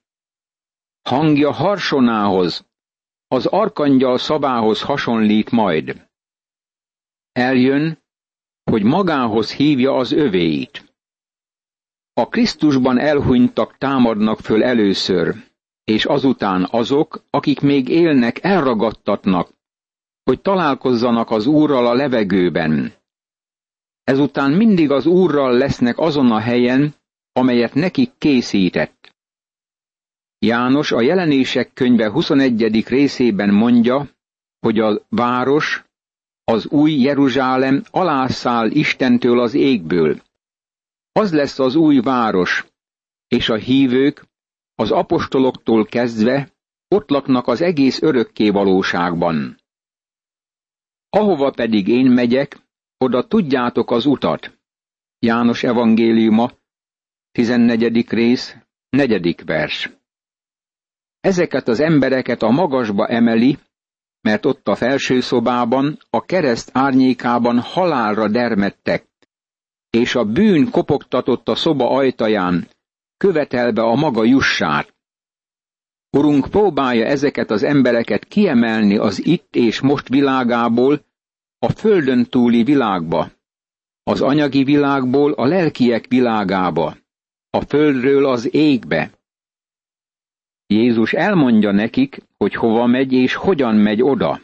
Hangja 1.03 1.53
harsonához, 1.53 2.67
az 3.27 3.47
arkangyal 3.47 4.19
szabához 4.19 4.83
hasonlít 4.83 5.51
majd. 5.51 6.09
Eljön, 7.33 8.03
hogy 8.71 8.83
magához 8.83 9.53
hívja 9.53 9.97
az 9.97 10.13
övéit. 10.13 10.94
A 12.17 12.29
Krisztusban 12.29 12.99
elhunytak 12.99 13.79
támadnak 13.79 14.39
föl 14.39 14.63
először, 14.65 15.35
és 15.85 16.05
azután 16.05 16.69
azok, 16.71 17.25
akik 17.31 17.61
még 17.61 17.89
élnek, 17.89 18.45
elragadtatnak, 18.45 19.49
hogy 20.25 20.41
találkozzanak 20.41 21.31
az 21.31 21.47
Úrral 21.47 21.87
a 21.87 21.95
levegőben. 21.95 22.93
Ezután 24.05 24.51
mindig 24.51 24.91
az 24.91 25.07
Úrral 25.07 25.53
lesznek 25.57 25.99
azon 25.99 26.31
a 26.31 26.39
helyen, 26.39 26.95
amelyet 27.33 27.75
nekik 27.75 28.13
készített. 28.19 29.15
János 30.39 30.93
a 30.93 31.01
jelenések 31.01 31.73
könyve 31.73 32.11
21. 32.11 32.89
részében 32.89 33.55
mondja, 33.55 34.09
hogy 34.61 34.79
a 34.79 35.01
város, 35.09 35.85
az 36.45 36.67
új 36.67 36.93
Jeruzsálem 36.93 37.83
alászáll 37.91 38.71
Istentől 38.71 39.41
az 39.41 39.55
égből. 39.55 40.23
Az 41.17 41.33
lesz 41.33 41.59
az 41.59 41.75
új 41.75 42.01
város, 42.01 42.67
és 43.29 43.49
a 43.49 43.57
hívők, 43.57 44.27
az 44.75 44.91
apostoloktól 44.91 45.87
kezdve, 45.87 46.53
ott 46.89 47.09
laknak 47.09 47.47
az 47.47 47.61
egész 47.61 48.03
örökké 48.03 48.51
valóságban. 48.51 49.59
Ahova 51.11 51.51
pedig 51.51 51.89
én 51.89 52.07
megyek, 52.07 52.59
oda 52.99 53.27
tudjátok 53.27 53.91
az 53.91 54.07
utat. 54.07 54.59
János 55.19 55.63
evangéliuma, 55.63 56.51
14. 57.33 58.09
rész, 58.09 58.57
4. 58.89 59.45
vers. 59.45 59.91
Ezeket 61.21 61.69
az 61.69 61.81
embereket 61.81 62.43
a 62.43 62.51
magasba 62.51 63.07
emeli, 63.07 63.59
mert 64.21 64.47
ott 64.47 64.69
a 64.69 64.75
felső 64.75 65.21
szobában, 65.21 65.99
a 66.11 66.25
kereszt 66.25 66.71
árnyékában 66.73 67.61
halálra 67.61 68.29
dermedtek, 68.29 69.07
és 69.95 70.15
a 70.15 70.25
bűn 70.25 70.71
kopogtatott 70.71 71.49
a 71.49 71.55
szoba 71.55 71.91
ajtaján, 71.91 72.69
követelve 73.17 73.83
a 73.83 73.95
maga 73.95 74.25
jussát. 74.25 74.95
Urunk 76.11 76.51
próbálja 76.51 77.07
ezeket 77.07 77.51
az 77.51 77.63
embereket 77.63 78.25
kiemelni 78.25 78.97
az 78.97 79.27
itt 79.27 79.57
és 79.57 79.81
most 79.81 80.09
világából 80.09 81.05
a 81.59 81.69
földön 81.69 82.25
túli 82.25 82.63
világba, 82.63 83.31
az 84.03 84.21
anyagi 84.21 84.65
világból 84.65 85.33
a 85.33 85.45
lelkiek 85.47 86.07
világába, 86.09 86.97
a 87.51 87.61
földről 87.61 88.27
az 88.27 88.55
égbe. 88.55 89.11
Jézus 90.67 91.13
elmondja 91.13 91.71
nekik, 91.71 92.23
hogy 92.37 92.55
hova 92.55 92.87
megy 92.87 93.13
és 93.13 93.35
hogyan 93.35 93.75
megy 93.75 94.03
oda. 94.03 94.41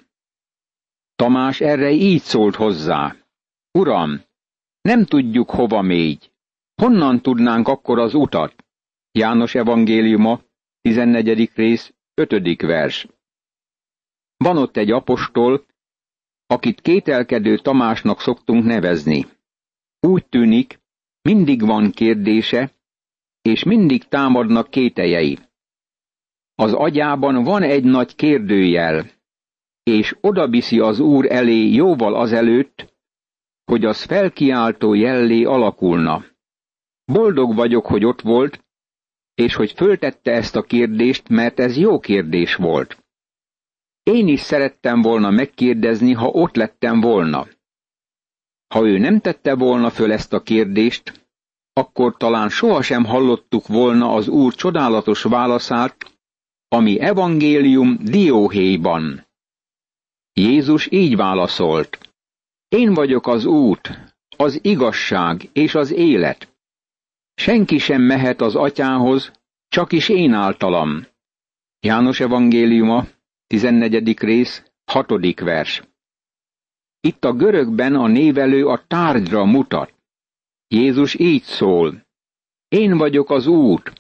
Tamás 1.16 1.60
erre 1.60 1.90
így 1.90 2.22
szólt 2.22 2.54
hozzá. 2.54 3.16
Uram, 3.72 4.20
nem 4.90 5.04
tudjuk 5.04 5.50
hova 5.50 5.82
megy. 5.82 6.30
Honnan 6.82 7.22
tudnánk 7.22 7.68
akkor 7.68 7.98
az 7.98 8.14
utat? 8.14 8.54
János 9.12 9.54
evangéliuma, 9.54 10.40
14. 10.80 11.50
rész, 11.54 11.94
5. 12.14 12.62
vers. 12.62 13.06
Van 14.36 14.56
ott 14.56 14.76
egy 14.76 14.90
apostol, 14.90 15.64
akit 16.46 16.80
kételkedő 16.80 17.56
Tamásnak 17.58 18.20
szoktunk 18.20 18.64
nevezni. 18.64 19.26
Úgy 20.00 20.26
tűnik, 20.26 20.80
mindig 21.22 21.64
van 21.64 21.90
kérdése, 21.90 22.72
és 23.42 23.62
mindig 23.62 24.04
támadnak 24.04 24.70
kételjei. 24.70 25.38
Az 26.54 26.72
agyában 26.72 27.44
van 27.44 27.62
egy 27.62 27.84
nagy 27.84 28.14
kérdőjel, 28.14 29.10
és 29.82 30.16
odaviszi 30.20 30.78
az 30.78 30.98
úr 31.00 31.32
elé 31.32 31.72
jóval 31.72 32.14
azelőtt, 32.14 32.89
hogy 33.70 33.84
az 33.84 34.02
felkiáltó 34.02 34.94
jellé 34.94 35.44
alakulna. 35.44 36.24
Boldog 37.04 37.54
vagyok, 37.54 37.86
hogy 37.86 38.04
ott 38.04 38.20
volt, 38.20 38.64
és 39.34 39.54
hogy 39.54 39.72
föltette 39.72 40.32
ezt 40.32 40.56
a 40.56 40.62
kérdést, 40.62 41.28
mert 41.28 41.60
ez 41.60 41.76
jó 41.76 41.98
kérdés 41.98 42.54
volt. 42.54 43.04
Én 44.02 44.28
is 44.28 44.40
szerettem 44.40 45.02
volna 45.02 45.30
megkérdezni, 45.30 46.12
ha 46.12 46.26
ott 46.26 46.54
lettem 46.56 47.00
volna. 47.00 47.46
Ha 48.74 48.86
ő 48.86 48.98
nem 48.98 49.20
tette 49.20 49.54
volna 49.54 49.90
föl 49.90 50.12
ezt 50.12 50.32
a 50.32 50.42
kérdést, 50.42 51.28
akkor 51.72 52.16
talán 52.16 52.48
sohasem 52.48 53.04
hallottuk 53.04 53.66
volna 53.66 54.14
az 54.14 54.28
Úr 54.28 54.54
csodálatos 54.54 55.22
válaszát, 55.22 56.18
ami 56.68 57.00
evangélium 57.00 57.98
dióhéjban. 58.02 59.26
Jézus 60.32 60.90
így 60.90 61.16
válaszolt. 61.16 62.09
Én 62.76 62.94
vagyok 62.94 63.26
az 63.26 63.44
út, 63.44 63.90
az 64.36 64.58
igazság 64.64 65.48
és 65.52 65.74
az 65.74 65.90
élet. 65.90 66.52
Senki 67.34 67.78
sem 67.78 68.02
mehet 68.02 68.40
az 68.40 68.54
atyához, 68.54 69.32
csak 69.68 69.92
is 69.92 70.08
én 70.08 70.32
általam. 70.32 71.06
János 71.80 72.20
evangéliuma, 72.20 73.06
14. 73.46 74.18
rész, 74.18 74.72
6. 74.84 75.40
vers. 75.40 75.82
Itt 77.00 77.24
a 77.24 77.32
görögben 77.32 77.94
a 77.94 78.06
névelő 78.06 78.66
a 78.66 78.84
tárgyra 78.86 79.44
mutat. 79.44 79.94
Jézus 80.68 81.14
így 81.14 81.42
szól. 81.42 82.06
Én 82.68 82.96
vagyok 82.96 83.30
az 83.30 83.46
út. 83.46 83.92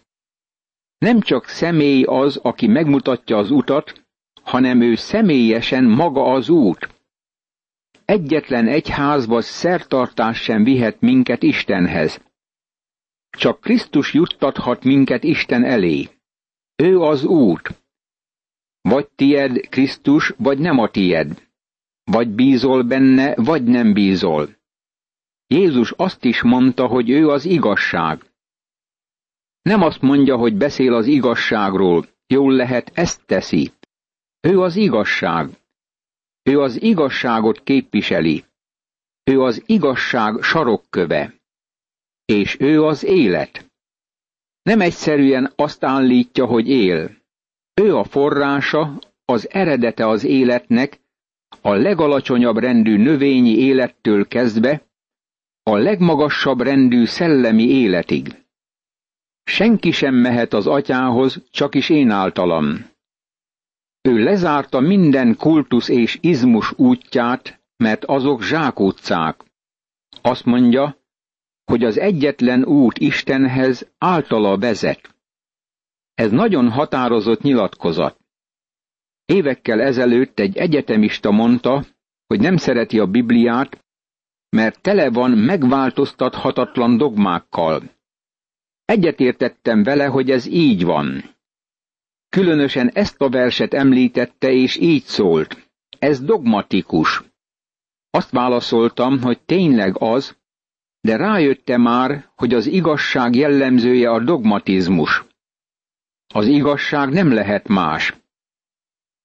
Nem 0.98 1.20
csak 1.20 1.44
személy 1.48 2.02
az, 2.02 2.36
aki 2.36 2.66
megmutatja 2.66 3.36
az 3.36 3.50
utat, 3.50 4.06
hanem 4.42 4.80
ő 4.80 4.94
személyesen 4.94 5.84
maga 5.84 6.32
az 6.32 6.48
út. 6.48 6.99
Egyetlen 8.10 8.66
egyházba 8.68 9.40
szertartás 9.40 10.42
sem 10.42 10.64
vihet 10.64 11.00
minket 11.00 11.42
Istenhez. 11.42 12.22
Csak 13.30 13.60
Krisztus 13.60 14.14
juttathat 14.14 14.84
minket 14.84 15.24
Isten 15.24 15.64
elé. 15.64 16.08
Ő 16.76 17.00
az 17.00 17.24
út. 17.24 17.82
Vagy 18.80 19.08
tied 19.08 19.68
Krisztus, 19.68 20.32
vagy 20.36 20.58
nem 20.58 20.78
a 20.78 20.88
tied. 20.88 21.48
Vagy 22.04 22.28
bízol 22.28 22.82
benne, 22.82 23.34
vagy 23.34 23.64
nem 23.64 23.92
bízol. 23.92 24.56
Jézus 25.46 25.92
azt 25.96 26.24
is 26.24 26.42
mondta, 26.42 26.86
hogy 26.86 27.10
ő 27.10 27.28
az 27.28 27.44
igazság. 27.44 28.22
Nem 29.62 29.82
azt 29.82 30.00
mondja, 30.00 30.36
hogy 30.36 30.56
beszél 30.56 30.94
az 30.94 31.06
igazságról, 31.06 32.06
jól 32.26 32.52
lehet 32.52 32.90
ezt 32.94 33.26
teszi. 33.26 33.72
Ő 34.40 34.60
az 34.60 34.76
igazság. 34.76 35.59
Ő 36.42 36.60
az 36.60 36.82
igazságot 36.82 37.62
képviseli. 37.62 38.44
Ő 39.24 39.40
az 39.40 39.62
igazság 39.66 40.42
sarokköve. 40.42 41.34
És 42.24 42.56
ő 42.60 42.84
az 42.84 43.04
élet. 43.04 43.70
Nem 44.62 44.80
egyszerűen 44.80 45.52
azt 45.56 45.84
állítja, 45.84 46.46
hogy 46.46 46.68
él. 46.68 47.16
Ő 47.74 47.96
a 47.96 48.04
forrása, 48.04 48.98
az 49.24 49.50
eredete 49.50 50.08
az 50.08 50.24
életnek, 50.24 51.00
a 51.60 51.72
legalacsonyabb 51.72 52.58
rendű 52.58 52.96
növényi 52.96 53.58
élettől 53.58 54.28
kezdve, 54.28 54.82
a 55.62 55.76
legmagasabb 55.76 56.60
rendű 56.60 57.04
szellemi 57.04 57.68
életig. 57.68 58.44
Senki 59.44 59.90
sem 59.90 60.14
mehet 60.14 60.52
az 60.52 60.66
atyához, 60.66 61.42
csak 61.50 61.74
is 61.74 61.88
én 61.88 62.10
általam. 62.10 62.90
Ő 64.02 64.18
lezárta 64.18 64.80
minden 64.80 65.36
kultusz 65.36 65.88
és 65.88 66.18
izmus 66.20 66.72
útját, 66.78 67.60
mert 67.76 68.04
azok 68.04 68.42
zsákutcák. 68.42 69.44
Azt 70.22 70.44
mondja, 70.44 70.96
hogy 71.64 71.84
az 71.84 71.98
egyetlen 71.98 72.64
út 72.64 72.98
Istenhez 72.98 73.90
általa 73.98 74.58
vezet. 74.58 75.14
Ez 76.14 76.30
nagyon 76.30 76.70
határozott 76.70 77.42
nyilatkozat. 77.42 78.18
Évekkel 79.24 79.80
ezelőtt 79.80 80.38
egy 80.38 80.56
egyetemista 80.56 81.30
mondta, 81.30 81.84
hogy 82.26 82.40
nem 82.40 82.56
szereti 82.56 82.98
a 82.98 83.06
Bibliát, 83.06 83.84
mert 84.48 84.80
tele 84.80 85.10
van 85.10 85.30
megváltoztathatatlan 85.30 86.96
dogmákkal. 86.96 87.82
Egyetértettem 88.84 89.82
vele, 89.82 90.06
hogy 90.06 90.30
ez 90.30 90.46
így 90.46 90.84
van. 90.84 91.34
Különösen 92.30 92.88
ezt 92.88 93.20
a 93.20 93.28
verset 93.28 93.74
említette, 93.74 94.50
és 94.50 94.76
így 94.76 95.02
szólt. 95.04 95.68
Ez 95.98 96.20
dogmatikus. 96.20 97.22
Azt 98.10 98.30
válaszoltam, 98.30 99.20
hogy 99.20 99.40
tényleg 99.40 100.02
az, 100.02 100.36
de 101.00 101.16
rájötte 101.16 101.76
már, 101.76 102.30
hogy 102.36 102.54
az 102.54 102.66
igazság 102.66 103.34
jellemzője 103.34 104.10
a 104.10 104.24
dogmatizmus. 104.24 105.24
Az 106.34 106.46
igazság 106.46 107.12
nem 107.12 107.32
lehet 107.32 107.68
más. 107.68 108.14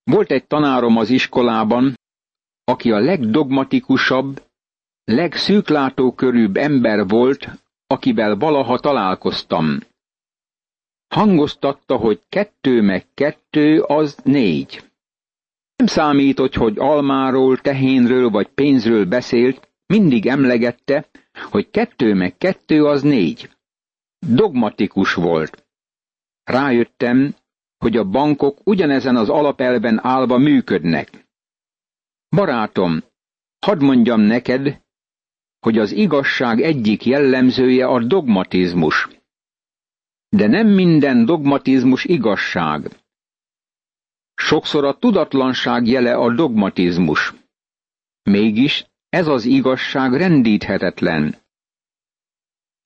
Volt 0.04 0.32
egy 0.32 0.48
tanárom 0.48 0.98
az 0.98 1.10
iskolában, 1.10 1.94
aki 2.64 2.92
a 2.92 3.00
legdogmatikusabb, 3.00 4.44
legszűklátókörűbb 5.04 6.56
ember 6.56 7.08
volt, 7.08 7.50
akivel 7.88 8.36
valaha 8.36 8.80
találkoztam. 8.80 9.80
Hangoztatta, 11.08 11.96
hogy 11.96 12.22
kettő 12.30 12.82
meg 12.82 13.06
kettő 13.14 13.82
az 13.82 14.18
négy. 14.24 14.84
Nem 15.76 15.88
számított, 15.88 16.56
hogy 16.56 16.78
almáról, 16.78 17.58
tehénről 17.58 18.30
vagy 18.30 18.48
pénzről 18.48 19.06
beszélt, 19.06 19.70
mindig 19.86 20.28
emlegette, 20.28 21.10
hogy 21.52 21.70
kettő 21.72 22.14
meg 22.14 22.38
kettő 22.38 22.86
az 22.86 23.02
négy. 23.02 23.50
Dogmatikus 24.20 25.14
volt. 25.14 25.66
Rájöttem, 26.44 27.36
hogy 27.78 27.98
a 27.98 28.04
bankok 28.04 28.60
ugyanezen 28.64 29.16
az 29.16 29.30
alapelven 29.30 30.00
állva 30.04 30.38
működnek. 30.38 31.28
Barátom, 32.30 33.04
hadd 33.66 33.84
mondjam 33.84 34.22
neked, 34.22 34.82
hogy 35.60 35.78
az 35.78 35.92
igazság 35.92 36.62
egyik 36.62 37.06
jellemzője 37.06 37.86
a 37.88 38.04
dogmatizmus. 38.04 39.08
De 40.36 40.48
nem 40.48 40.68
minden 40.68 41.26
dogmatizmus 41.26 42.06
igazság. 42.06 42.90
Sokszor 44.34 44.84
a 44.84 44.98
tudatlanság 44.98 45.88
jele 45.88 46.16
a 46.16 46.34
dogmatizmus. 46.34 47.34
Mégis 48.24 48.86
ez 49.10 49.28
az 49.28 49.46
igazság 49.46 50.14
rendíthetetlen. 50.14 51.36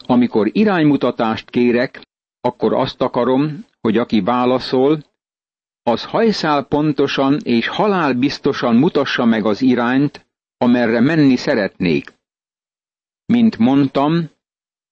Amikor 0.06 0.50
iránymutatást 0.52 1.50
kérek, 1.50 2.02
akkor 2.42 2.74
azt 2.74 3.02
akarom, 3.02 3.66
hogy 3.82 3.98
aki 3.98 4.22
válaszol, 4.22 5.04
az 5.84 6.04
hajszál 6.06 6.64
pontosan 6.64 7.40
és 7.44 7.68
halálbiztosan 7.68 8.76
mutassa 8.76 9.26
meg 9.26 9.46
az 9.46 9.62
irányt, 9.62 10.26
amerre 10.58 11.00
menni 11.00 11.36
szeretnék. 11.36 12.14
Mint 13.26 13.58
mondtam, 13.58 14.30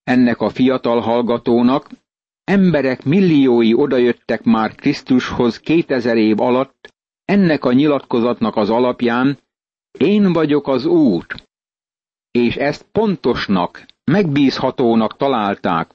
ennek 0.03 0.41
a 0.41 0.49
fiatal 0.49 0.99
hallgatónak, 0.99 1.89
emberek 2.47 3.03
milliói 3.03 3.73
odajöttek 3.73 4.43
már 4.43 4.75
Krisztushoz 4.75 5.59
kétezer 5.59 6.17
év 6.17 6.39
alatt, 6.39 6.93
ennek 7.25 7.65
a 7.65 7.71
nyilatkozatnak 7.71 8.55
az 8.55 8.69
alapján, 8.69 9.39
én 9.99 10.33
vagyok 10.33 10.67
az 10.67 10.85
út, 10.85 11.47
és 12.31 12.55
ezt 12.55 12.85
pontosnak, 12.91 13.85
megbízhatónak 14.03 15.17
találták, 15.17 15.91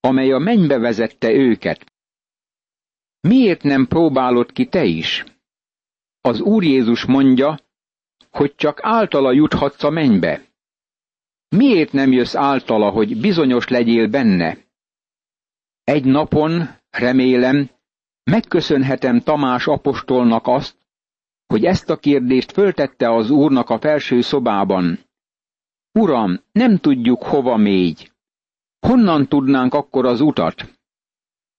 amely 0.00 0.32
a 0.32 0.38
mennybe 0.38 0.78
vezette 0.78 1.32
őket. 1.32 1.92
Miért 3.20 3.62
nem 3.62 3.86
próbálod 3.86 4.52
ki 4.52 4.66
te 4.66 4.84
is? 4.84 5.24
Az 6.20 6.40
Úr 6.40 6.64
Jézus 6.64 7.04
mondja, 7.04 7.58
hogy 8.30 8.54
csak 8.54 8.78
általa 8.82 9.32
juthatsz 9.32 9.82
a 9.82 9.90
mennybe. 9.90 10.44
Miért 11.48 11.92
nem 11.92 12.12
jössz 12.12 12.34
általa, 12.34 12.90
hogy 12.90 13.20
bizonyos 13.20 13.68
legyél 13.68 14.08
benne? 14.08 14.65
Egy 15.86 16.04
napon, 16.04 16.68
remélem, 16.90 17.70
megköszönhetem 18.30 19.20
Tamás 19.20 19.66
apostolnak 19.66 20.46
azt, 20.46 20.76
hogy 21.46 21.64
ezt 21.64 21.90
a 21.90 21.96
kérdést 21.96 22.52
föltette 22.52 23.14
az 23.14 23.30
úrnak 23.30 23.70
a 23.70 23.78
felső 23.78 24.20
szobában. 24.20 24.98
Uram, 25.98 26.40
nem 26.52 26.76
tudjuk 26.76 27.22
hova 27.22 27.56
mégy. 27.56 28.12
Honnan 28.86 29.28
tudnánk 29.28 29.74
akkor 29.74 30.06
az 30.06 30.20
utat? 30.20 30.78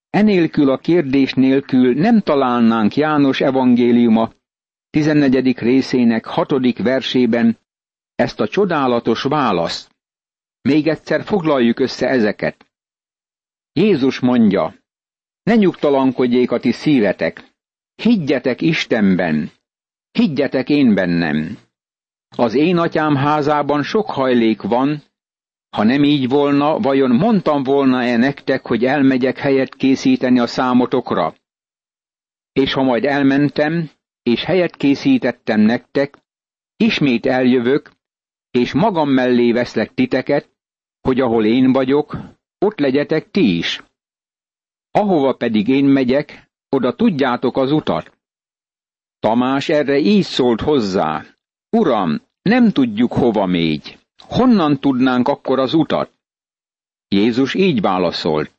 Enélkül 0.10 0.70
a 0.70 0.78
kérdés 0.78 1.34
nélkül 1.34 1.94
nem 1.94 2.22
találnánk 2.22 2.96
János 2.96 3.42
evangéliuma 3.42 4.32
14. 4.90 5.58
részének 5.58 6.26
hatodik 6.26 6.78
versében 6.84 7.58
ezt 8.16 8.40
a 8.40 8.48
csodálatos 8.48 9.24
választ. 9.24 9.96
Még 10.62 10.88
egyszer 10.88 11.24
foglaljuk 11.24 11.80
össze 11.80 12.08
ezeket. 12.08 12.67
Jézus 13.78 14.20
mondja, 14.20 14.76
ne 15.44 15.56
nyugtalankodjék 15.56 16.52
a 16.52 16.60
ti 16.60 16.72
szívetek, 16.72 17.54
higgyetek 17.96 18.62
Istenben, 18.62 19.52
higgyetek 20.12 20.70
én 20.70 20.94
bennem. 20.94 21.58
Az 22.38 22.54
én 22.54 22.78
atyám 22.78 23.16
házában 23.16 23.84
sok 23.84 24.10
hajlék 24.10 24.62
van, 24.62 25.04
ha 25.70 25.84
nem 25.84 26.04
így 26.04 26.28
volna, 26.30 26.80
vajon 26.80 27.12
mondtam 27.12 27.64
volna-e 27.64 28.18
nektek, 28.18 28.66
hogy 28.66 28.86
elmegyek 28.86 29.38
helyet 29.38 29.76
készíteni 29.76 30.40
a 30.40 30.48
számotokra? 30.48 31.34
És 32.52 32.74
ha 32.74 32.84
majd 32.84 33.06
elmentem, 33.06 33.90
és 34.24 34.44
helyet 34.44 34.76
készítettem 34.76 35.60
nektek, 35.60 36.18
ismét 36.78 37.26
eljövök, 37.26 37.92
és 38.52 38.74
magam 38.74 39.10
mellé 39.10 39.52
veszlek 39.52 39.94
titeket, 39.94 40.50
hogy 41.02 41.20
ahol 41.20 41.46
én 41.46 41.72
vagyok, 41.72 42.37
ott 42.60 42.80
legyetek 42.80 43.32
ti 43.32 43.58
is. 43.58 43.84
Ahova 44.92 45.34
pedig 45.34 45.68
én 45.68 45.86
megyek, 45.86 46.50
oda 46.70 46.96
tudjátok 46.96 47.58
az 47.58 47.72
utat. 47.72 48.18
Tamás 49.20 49.70
erre 49.70 49.98
így 49.98 50.24
szólt 50.24 50.62
hozzá, 50.62 51.26
Uram, 51.70 52.22
nem 52.42 52.72
tudjuk 52.72 53.14
hova 53.14 53.46
mégy. 53.46 54.00
Honnan 54.18 54.80
tudnánk 54.80 55.28
akkor 55.28 55.60
az 55.60 55.74
utat? 55.74 56.12
Jézus 57.08 57.54
így 57.54 57.82
válaszolt. 57.82 58.52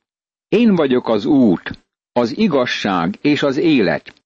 Én 0.48 0.74
vagyok 0.74 1.08
az 1.08 1.24
út, 1.24 1.86
az 2.12 2.38
igazság 2.38 3.18
és 3.20 3.42
az 3.42 3.56
élet. 3.56 4.22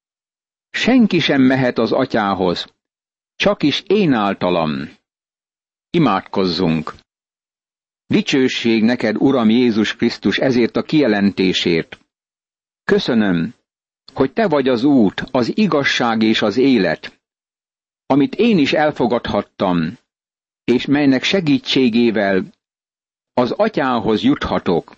Senki 0.69 1.19
sem 1.19 1.41
mehet 1.41 1.77
az 1.77 1.91
atyához, 1.91 2.73
csak 3.35 3.63
is 3.63 3.83
én 3.87 4.13
általam. 4.13 4.89
Imádkozzunk! 5.89 6.93
Dicsőség 8.13 8.83
neked, 8.83 9.15
Uram 9.19 9.49
Jézus 9.49 9.95
Krisztus, 9.95 10.37
ezért 10.37 10.75
a 10.75 10.81
kijelentésért. 10.81 11.99
Köszönöm, 12.83 13.53
hogy 14.13 14.33
te 14.33 14.47
vagy 14.47 14.67
az 14.67 14.83
út, 14.83 15.23
az 15.31 15.57
igazság 15.57 16.21
és 16.21 16.41
az 16.41 16.57
élet, 16.57 17.21
amit 18.05 18.35
én 18.35 18.57
is 18.57 18.73
elfogadhattam, 18.73 19.97
és 20.63 20.85
melynek 20.85 21.23
segítségével 21.23 22.43
az 23.33 23.51
atyához 23.51 24.21
juthatok. 24.21 24.95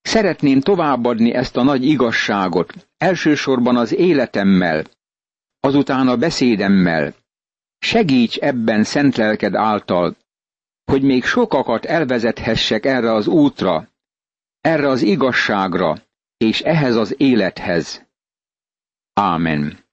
Szeretném 0.00 0.60
továbbadni 0.60 1.32
ezt 1.32 1.56
a 1.56 1.62
nagy 1.62 1.84
igazságot, 1.84 2.88
elsősorban 2.96 3.76
az 3.76 3.94
életemmel, 3.94 4.84
azután 5.60 6.08
a 6.08 6.16
beszédemmel. 6.16 7.14
Segíts 7.78 8.36
ebben 8.36 8.84
szent 8.84 9.16
lelked 9.16 9.54
által, 9.54 10.16
hogy 10.90 11.02
még 11.02 11.24
sokakat 11.24 11.84
elvezethessek 11.84 12.86
erre 12.86 13.12
az 13.12 13.26
útra, 13.26 13.88
erre 14.60 14.88
az 14.88 15.02
igazságra, 15.02 15.96
és 16.36 16.60
ehhez 16.60 16.96
az 16.96 17.14
élethez. 17.20 18.06
Ámen. 19.12 19.87